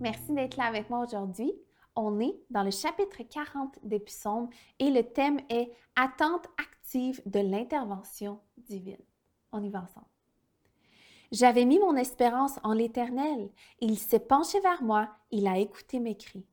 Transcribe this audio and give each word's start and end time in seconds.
Merci 0.00 0.32
d'être 0.32 0.56
là 0.56 0.64
avec 0.64 0.90
moi 0.90 1.04
aujourd'hui. 1.06 1.52
On 1.94 2.20
est 2.20 2.38
dans 2.50 2.62
le 2.62 2.70
chapitre 2.70 3.22
40 3.22 3.78
des 3.82 3.98
psaumes 4.00 4.50
et 4.78 4.90
le 4.90 5.02
thème 5.02 5.40
est 5.48 5.72
Attente 5.98 6.46
active 6.58 7.22
de 7.24 7.40
l'intervention 7.40 8.38
divine. 8.58 9.00
On 9.52 9.62
y 9.62 9.70
va 9.70 9.82
ensemble. 9.82 10.06
J'avais 11.32 11.64
mis 11.64 11.78
mon 11.78 11.96
espérance 11.96 12.58
en 12.62 12.74
l'Éternel. 12.74 13.50
Il 13.80 13.98
s'est 13.98 14.20
penché 14.20 14.60
vers 14.60 14.82
moi, 14.82 15.08
il 15.30 15.46
a 15.48 15.58
écouté 15.58 15.98
mes 15.98 16.16
cris. 16.16 16.46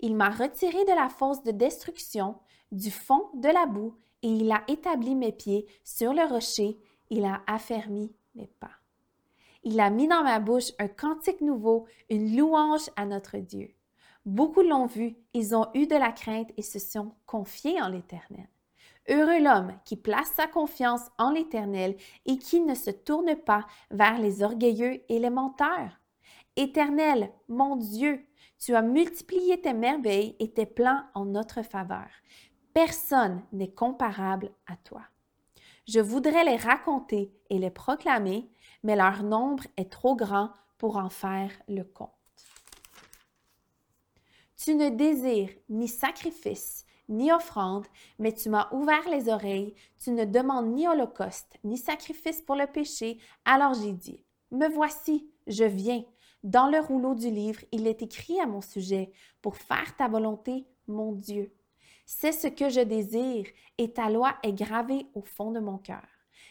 Il 0.00 0.16
m'a 0.16 0.30
retiré 0.30 0.82
de 0.84 0.94
la 0.94 1.10
fosse 1.10 1.42
de 1.42 1.50
destruction, 1.50 2.36
du 2.72 2.90
fond 2.90 3.28
de 3.34 3.48
la 3.48 3.66
boue, 3.66 3.94
et 4.22 4.28
il 4.28 4.50
a 4.50 4.64
établi 4.66 5.14
mes 5.14 5.32
pieds 5.32 5.66
sur 5.84 6.14
le 6.14 6.22
rocher, 6.22 6.78
il 7.10 7.24
a 7.24 7.42
affermi 7.46 8.14
mes 8.34 8.46
pas. 8.46 8.79
Il 9.62 9.78
a 9.80 9.90
mis 9.90 10.08
dans 10.08 10.22
ma 10.22 10.40
bouche 10.40 10.72
un 10.78 10.88
cantique 10.88 11.40
nouveau, 11.40 11.86
une 12.08 12.36
louange 12.36 12.90
à 12.96 13.04
notre 13.04 13.36
Dieu. 13.38 13.74
Beaucoup 14.24 14.62
l'ont 14.62 14.86
vu, 14.86 15.16
ils 15.34 15.54
ont 15.54 15.66
eu 15.74 15.86
de 15.86 15.96
la 15.96 16.12
crainte 16.12 16.50
et 16.56 16.62
se 16.62 16.78
sont 16.78 17.14
confiés 17.26 17.80
en 17.80 17.88
l'Éternel. 17.88 18.48
Heureux 19.08 19.40
l'homme 19.40 19.72
qui 19.84 19.96
place 19.96 20.30
sa 20.36 20.46
confiance 20.46 21.10
en 21.18 21.30
l'Éternel 21.30 21.96
et 22.26 22.38
qui 22.38 22.60
ne 22.60 22.74
se 22.74 22.90
tourne 22.90 23.34
pas 23.34 23.66
vers 23.90 24.18
les 24.18 24.42
orgueilleux 24.42 25.02
et 25.08 25.18
les 25.18 25.30
menteurs. 25.30 26.00
Éternel, 26.56 27.30
mon 27.48 27.76
Dieu, 27.76 28.24
tu 28.58 28.74
as 28.74 28.82
multiplié 28.82 29.60
tes 29.60 29.72
merveilles 29.72 30.36
et 30.38 30.52
tes 30.52 30.66
plans 30.66 31.02
en 31.14 31.24
notre 31.24 31.62
faveur. 31.62 32.08
Personne 32.74 33.42
n'est 33.52 33.72
comparable 33.72 34.50
à 34.66 34.76
toi. 34.76 35.02
Je 35.92 35.98
voudrais 35.98 36.44
les 36.44 36.54
raconter 36.54 37.32
et 37.48 37.58
les 37.58 37.70
proclamer, 37.70 38.48
mais 38.84 38.94
leur 38.94 39.24
nombre 39.24 39.64
est 39.76 39.90
trop 39.90 40.14
grand 40.14 40.50
pour 40.78 40.98
en 40.98 41.08
faire 41.08 41.50
le 41.66 41.82
compte. 41.82 42.10
Tu 44.56 44.76
ne 44.76 44.90
désires 44.90 45.50
ni 45.68 45.88
sacrifice, 45.88 46.86
ni 47.08 47.32
offrande, 47.32 47.88
mais 48.20 48.32
tu 48.32 48.50
m'as 48.50 48.72
ouvert 48.72 49.08
les 49.08 49.28
oreilles, 49.28 49.74
tu 49.98 50.12
ne 50.12 50.24
demandes 50.24 50.72
ni 50.72 50.86
holocauste, 50.86 51.58
ni 51.64 51.76
sacrifice 51.76 52.40
pour 52.40 52.54
le 52.54 52.68
péché, 52.68 53.18
alors 53.44 53.74
j'ai 53.74 53.92
dit, 53.92 54.24
Me 54.52 54.68
voici, 54.68 55.28
je 55.48 55.64
viens. 55.64 56.04
Dans 56.44 56.68
le 56.68 56.78
rouleau 56.78 57.16
du 57.16 57.32
livre, 57.32 57.62
il 57.72 57.88
est 57.88 58.02
écrit 58.02 58.38
à 58.38 58.46
mon 58.46 58.60
sujet, 58.60 59.10
pour 59.42 59.56
faire 59.56 59.96
ta 59.96 60.06
volonté, 60.06 60.68
mon 60.86 61.10
Dieu. 61.14 61.52
C'est 62.12 62.32
ce 62.32 62.48
que 62.48 62.68
je 62.68 62.80
désire, 62.80 63.46
et 63.78 63.92
ta 63.92 64.10
loi 64.10 64.34
est 64.42 64.52
gravée 64.52 65.06
au 65.14 65.22
fond 65.22 65.52
de 65.52 65.60
mon 65.60 65.78
cœur. 65.78 66.04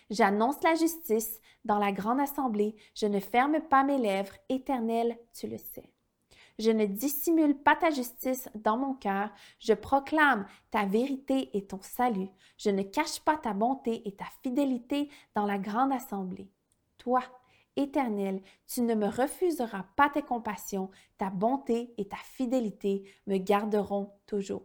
J'annonce 0.10 0.64
la 0.64 0.74
justice 0.76 1.42
dans 1.66 1.78
la 1.78 1.92
grande 1.92 2.22
assemblée, 2.22 2.78
je 2.96 3.08
ne 3.08 3.20
ferme 3.20 3.60
pas 3.70 3.84
mes 3.84 3.98
lèvres, 3.98 4.32
éternel, 4.48 5.20
tu 5.34 5.48
le 5.48 5.58
sais. 5.58 5.92
Je 6.60 6.72
ne 6.72 6.86
dissimule 6.86 7.58
pas 7.58 7.76
ta 7.76 7.90
justice 7.90 8.50
dans 8.56 8.78
mon 8.78 8.94
cœur, 8.94 9.32
je 9.60 9.74
proclame 9.74 10.48
ta 10.72 10.86
vérité 10.86 11.50
et 11.56 11.66
ton 11.66 11.82
salut, 11.82 12.30
je 12.58 12.70
ne 12.70 12.82
cache 12.82 13.20
pas 13.20 13.36
ta 13.36 13.54
bonté 13.54 14.08
et 14.08 14.16
ta 14.16 14.28
fidélité 14.42 15.10
dans 15.36 15.46
la 15.46 15.58
grande 15.58 15.92
assemblée. 15.92 16.50
Toi, 16.98 17.22
Éternel, 17.76 18.42
tu 18.66 18.82
ne 18.82 18.96
me 18.96 19.08
refuseras 19.08 19.84
pas 19.98 20.10
tes 20.10 20.24
compassions, 20.24 20.90
ta 21.18 21.30
bonté 21.30 21.94
et 21.98 22.08
ta 22.08 22.18
fidélité 22.18 23.12
me 23.28 23.38
garderont 23.38 24.14
toujours. 24.26 24.64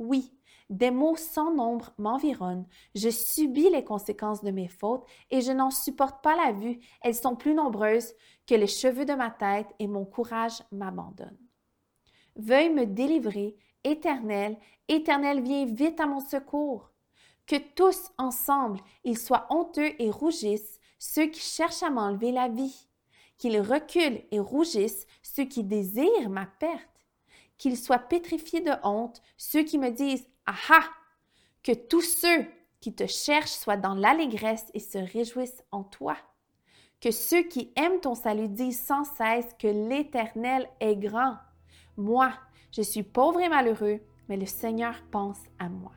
Oui, 0.00 0.32
des 0.70 0.90
maux 0.90 1.14
sans 1.14 1.52
nombre 1.52 1.92
m'environnent. 1.98 2.66
Je 2.94 3.10
subis 3.10 3.68
les 3.68 3.84
conséquences 3.84 4.42
de 4.42 4.50
mes 4.50 4.66
fautes 4.66 5.06
et 5.30 5.42
je 5.42 5.52
n'en 5.52 5.70
supporte 5.70 6.22
pas 6.22 6.34
la 6.36 6.52
vue. 6.52 6.80
Elles 7.02 7.14
sont 7.14 7.36
plus 7.36 7.52
nombreuses 7.52 8.14
que 8.46 8.54
les 8.54 8.66
cheveux 8.66 9.04
de 9.04 9.12
ma 9.12 9.30
tête 9.30 9.68
et 9.78 9.86
mon 9.86 10.06
courage 10.06 10.62
m'abandonne. 10.72 11.36
Veuille 12.34 12.70
me 12.70 12.86
délivrer, 12.86 13.58
Éternel, 13.84 14.56
Éternel, 14.88 15.42
viens 15.42 15.66
vite 15.66 16.00
à 16.00 16.06
mon 16.06 16.20
secours. 16.20 16.90
Que 17.46 17.56
tous 17.74 18.10
ensemble, 18.16 18.80
ils 19.04 19.18
soient 19.18 19.48
honteux 19.50 19.92
et 19.98 20.10
rougissent, 20.10 20.80
ceux 20.98 21.26
qui 21.26 21.40
cherchent 21.40 21.82
à 21.82 21.90
m'enlever 21.90 22.32
la 22.32 22.48
vie. 22.48 22.88
Qu'ils 23.36 23.60
reculent 23.60 24.22
et 24.30 24.40
rougissent, 24.40 25.06
ceux 25.22 25.44
qui 25.44 25.62
désirent 25.62 26.30
ma 26.30 26.46
perte 26.46 26.89
qu'ils 27.60 27.76
soient 27.76 27.98
pétrifiés 27.98 28.62
de 28.62 28.72
honte, 28.82 29.22
ceux 29.36 29.62
qui 29.62 29.78
me 29.78 29.90
disent 29.90 30.26
Aha! 30.46 30.80
Que 31.62 31.72
tous 31.72 32.00
ceux 32.00 32.46
qui 32.80 32.94
te 32.94 33.06
cherchent 33.06 33.50
soient 33.50 33.76
dans 33.76 33.94
l'allégresse 33.94 34.70
et 34.72 34.80
se 34.80 34.96
réjouissent 34.96 35.62
en 35.70 35.84
toi. 35.84 36.16
Que 37.02 37.10
ceux 37.10 37.42
qui 37.42 37.70
aiment 37.76 38.00
ton 38.00 38.14
salut 38.14 38.48
disent 38.48 38.82
sans 38.82 39.04
cesse 39.04 39.54
que 39.58 39.68
l'Éternel 39.68 40.68
est 40.80 40.96
grand. 40.96 41.36
Moi, 41.98 42.32
je 42.72 42.80
suis 42.80 43.02
pauvre 43.02 43.40
et 43.40 43.50
malheureux, 43.50 44.00
mais 44.30 44.38
le 44.38 44.46
Seigneur 44.46 44.94
pense 45.10 45.40
à 45.58 45.68
moi. 45.68 45.92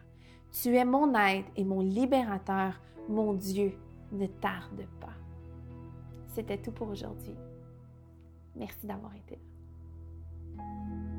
Tu 0.52 0.76
es 0.76 0.86
mon 0.86 1.16
aide 1.16 1.46
et 1.56 1.64
mon 1.64 1.80
libérateur, 1.80 2.82
mon 3.08 3.34
Dieu, 3.34 3.80
ne 4.12 4.28
tarde 4.28 4.86
pas. 5.00 5.16
C'était 6.28 6.58
tout 6.58 6.74
pour 6.74 6.90
aujourd'hui. 6.90 7.36
Merci 8.54 8.86
d'avoir 8.86 9.16
été 9.16 9.38
là. 9.38 11.13